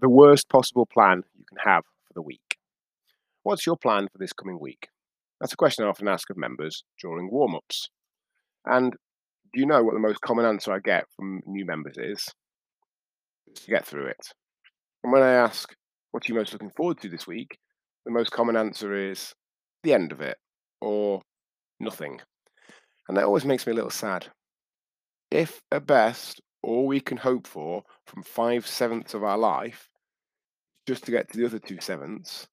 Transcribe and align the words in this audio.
the 0.00 0.08
worst 0.08 0.48
possible 0.48 0.86
plan 0.86 1.22
you 1.36 1.44
can 1.48 1.58
have 1.64 1.84
for 2.06 2.14
the 2.14 2.22
week. 2.22 2.56
What's 3.42 3.66
your 3.66 3.76
plan 3.76 4.08
for 4.12 4.18
this 4.18 4.32
coming 4.32 4.58
week? 4.60 4.88
That's 5.40 5.52
a 5.52 5.56
question 5.56 5.84
I 5.84 5.88
often 5.88 6.08
ask 6.08 6.28
of 6.30 6.36
members 6.36 6.84
during 7.00 7.30
warm 7.30 7.54
ups. 7.54 7.88
And 8.64 8.92
do 9.52 9.60
you 9.60 9.66
know 9.66 9.82
what 9.82 9.94
the 9.94 10.00
most 10.00 10.20
common 10.20 10.44
answer 10.44 10.72
I 10.72 10.80
get 10.80 11.04
from 11.16 11.40
new 11.46 11.64
members 11.64 11.96
is? 11.96 12.26
To 13.54 13.70
get 13.70 13.86
through 13.86 14.06
it. 14.06 14.32
And 15.02 15.12
when 15.12 15.22
I 15.22 15.32
ask, 15.32 15.74
what 16.10 16.24
are 16.24 16.32
you 16.32 16.38
most 16.38 16.52
looking 16.52 16.72
forward 16.76 17.00
to 17.00 17.08
this 17.08 17.26
week? 17.26 17.58
The 18.04 18.12
most 18.12 18.30
common 18.30 18.56
answer 18.56 19.10
is 19.10 19.32
the 19.82 19.94
end 19.94 20.12
of 20.12 20.20
it 20.20 20.36
or 20.80 21.22
nothing. 21.80 22.20
And 23.08 23.16
that 23.16 23.24
always 23.24 23.44
makes 23.44 23.66
me 23.66 23.72
a 23.72 23.76
little 23.76 23.90
sad. 23.90 24.26
If 25.30 25.60
at 25.72 25.86
best 25.86 26.40
all 26.62 26.86
we 26.86 27.00
can 27.00 27.16
hope 27.16 27.46
for 27.46 27.84
from 28.06 28.22
five 28.22 28.66
sevenths 28.66 29.14
of 29.14 29.24
our 29.24 29.38
life 29.38 29.88
just 30.86 31.04
to 31.04 31.10
get 31.10 31.30
to 31.30 31.38
the 31.38 31.44
other 31.44 31.58
two 31.58 31.78
sevenths, 31.80 32.48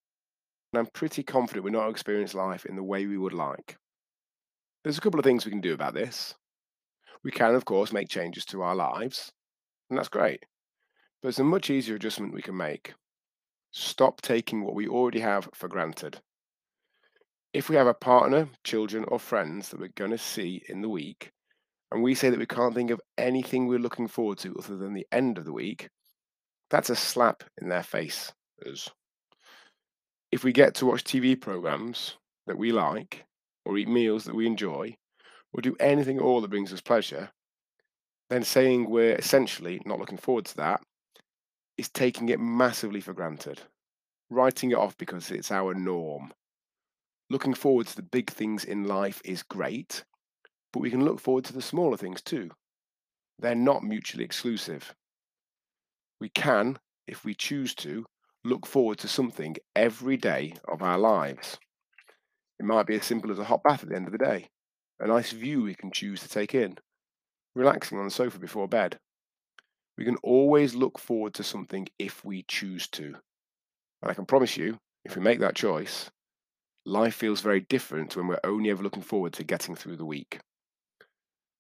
and 0.72 0.80
I'm 0.80 0.88
pretty 0.88 1.24
confident 1.24 1.64
we're 1.64 1.72
not 1.72 1.90
experiencing 1.90 2.40
life 2.40 2.66
in 2.66 2.76
the 2.76 2.84
way 2.84 3.06
we 3.06 3.18
would 3.18 3.34
like. 3.34 3.78
There's 4.84 4.98
a 4.98 5.02
couple 5.02 5.20
of 5.20 5.24
things 5.24 5.46
we 5.46 5.52
can 5.52 5.62
do 5.62 5.74
about 5.74 5.94
this. 5.94 6.36
We 7.24 7.32
can, 7.32 7.56
of 7.56 7.66
course, 7.66 7.94
make 7.94 8.10
changes 8.10 8.46
to 8.46 8.62
our 8.62 8.76
lives, 8.76 9.32
and 9.90 9.98
that's 9.98 10.10
great. 10.10 10.42
But 11.22 11.30
there's 11.30 11.40
a 11.40 11.44
much 11.44 11.70
easier 11.70 11.96
adjustment 11.96 12.34
we 12.34 12.42
can 12.42 12.58
make. 12.58 12.94
Stop 13.72 14.22
taking 14.22 14.64
what 14.64 14.76
we 14.76 14.88
already 14.88 15.22
have 15.22 15.50
for 15.54 15.68
granted. 15.68 16.20
If 17.54 17.70
we 17.70 17.78
have 17.78 17.88
a 17.88 17.94
partner, 17.94 18.50
children, 18.64 19.06
or 19.08 19.18
friends 19.18 19.70
that 19.70 19.80
we're 19.80 19.88
going 19.96 20.12
to 20.12 20.18
see 20.18 20.62
in 20.68 20.82
the 20.82 20.90
week, 20.90 21.32
and 21.92 22.02
we 22.04 22.16
say 22.16 22.30
that 22.30 22.40
we 22.40 22.46
can't 22.46 22.74
think 22.74 22.92
of 22.92 23.02
anything 23.18 23.68
we're 23.68 23.80
looking 23.80 24.08
forward 24.08 24.38
to 24.40 24.56
other 24.58 24.76
than 24.76 24.94
the 24.94 25.08
end 25.12 25.38
of 25.38 25.46
the 25.46 25.54
week, 25.54 25.90
that's 26.70 26.90
a 26.90 26.96
slap 26.96 27.44
in 27.62 27.70
their 27.70 27.84
face. 27.84 28.34
If 30.32 30.44
we 30.44 30.52
get 30.52 30.76
to 30.76 30.86
watch 30.86 31.04
TV 31.04 31.40
programs 31.40 32.18
that 32.48 32.58
we 32.58 32.72
like, 32.72 33.26
or 33.66 33.78
eat 33.78 33.88
meals 33.88 34.24
that 34.26 34.36
we 34.36 34.48
enjoy, 34.48 34.96
or 35.54 35.62
do 35.62 35.76
anything 35.80 36.18
at 36.18 36.24
all 36.24 36.42
that 36.42 36.50
brings 36.50 36.74
us 36.74 36.82
pleasure, 36.82 37.30
then 38.30 38.44
saying 38.44 38.90
we're 38.90 39.16
essentially 39.16 39.82
not 39.86 40.00
looking 40.00 40.18
forward 40.18 40.46
to 40.46 40.58
that 40.58 40.82
is 41.78 41.90
taking 41.90 42.30
it 42.30 42.40
massively 42.40 43.02
for 43.02 43.14
granted, 43.14 43.62
writing 44.30 44.72
it 44.72 44.78
off 44.78 44.98
because 44.98 45.32
it's 45.32 45.52
our 45.52 45.74
norm. 45.74 46.34
Looking 47.30 47.54
forward 47.54 47.88
to 47.88 47.96
the 47.96 48.04
big 48.04 48.30
things 48.30 48.66
in 48.66 48.86
life 48.86 49.22
is 49.24 49.44
great, 49.44 50.04
but 50.76 50.82
we 50.82 50.92
can 50.92 51.06
look 51.06 51.22
forward 51.22 51.46
to 51.46 51.54
the 51.54 51.62
smaller 51.62 51.96
things 51.96 52.22
too. 52.22 52.52
They're 53.40 53.56
not 53.56 53.82
mutually 53.82 54.26
exclusive. 54.26 54.94
We 56.20 56.28
can, 56.28 56.80
if 57.08 57.24
we 57.24 57.34
choose 57.34 57.74
to, 57.76 58.06
look 58.44 58.66
forward 58.66 58.98
to 58.98 59.08
something 59.08 59.56
every 59.74 60.18
day 60.18 60.56
of 60.68 60.82
our 60.82 60.98
lives. 60.98 61.58
It 62.60 62.66
might 62.66 62.88
be 62.88 62.96
as 62.96 63.06
simple 63.06 63.32
as 63.32 63.40
a 63.40 63.46
hot 63.46 63.64
bath 63.64 63.84
at 63.84 63.90
the 63.90 63.96
end 63.96 64.08
of 64.08 64.12
the 64.12 64.18
day, 64.18 64.50
a 65.00 65.08
nice 65.08 65.32
view 65.32 65.64
we 65.64 65.76
can 65.76 65.92
choose 65.94 66.20
to 66.24 66.28
take 66.28 66.54
in, 66.54 66.78
relaxing 67.56 67.98
on 67.98 68.04
the 68.04 68.12
sofa 68.12 68.38
before 68.38 68.68
bed, 68.68 69.00
we 69.98 70.04
can 70.04 70.18
always 70.24 70.76
look 70.76 71.00
forward 71.00 71.34
to 71.36 71.44
something 71.44 71.88
if 71.98 72.26
we 72.26 72.44
choose 72.50 72.90
to. 72.90 73.16
And 74.02 74.12
I 74.12 74.14
can 74.14 74.26
promise 74.26 74.58
you, 74.58 74.80
if 75.06 75.16
we 75.16 75.22
make 75.22 75.40
that 75.40 75.56
choice, 75.56 76.12
life 76.86 77.16
feels 77.16 77.40
very 77.40 77.62
different 77.62 78.18
when 78.18 78.28
we're 78.28 78.42
only 78.44 78.72
ever 78.72 78.84
looking 78.84 79.04
forward 79.04 79.32
to 79.34 79.46
getting 79.46 79.74
through 79.74 79.96
the 79.96 80.06
week. 80.06 80.42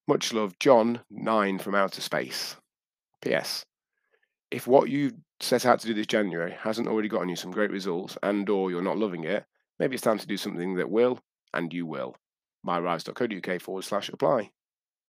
Much 0.08 0.34
love, 0.34 0.58
John 0.60 1.02
9 1.10 1.58
from 1.60 1.76
outer 1.76 2.02
space. 2.02 2.56
P.S. 3.22 3.66
If 4.52 4.68
what 4.68 4.90
you 4.90 5.14
set 5.40 5.66
out 5.66 5.80
to 5.80 5.88
do 5.88 5.94
this 5.94 6.06
January 6.06 6.56
hasn't 6.60 6.88
already 6.88 7.10
gotten 7.10 7.30
you 7.30 7.36
some 7.36 7.52
great 7.52 7.72
results 7.72 8.18
and 8.22 8.48
or 8.50 8.70
you're 8.70 8.82
not 8.84 8.98
loving 8.98 9.24
it, 9.24 9.46
maybe 9.80 9.96
it's 9.96 10.04
time 10.04 10.20
to 10.20 10.28
do 10.28 10.38
something 10.38 10.76
that 10.76 10.92
will, 10.92 11.20
and 11.54 11.74
you 11.74 11.86
will. 11.86 12.16
myrise.co.uk 12.66 13.62
forward 13.62 13.84
slash 13.84 14.10
apply. 14.10 14.52